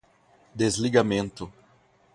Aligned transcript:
desligamento 0.55 1.53